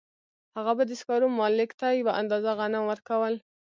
[0.55, 3.33] هغه به د سکارو مالک ته یوه اندازه غنم ورکول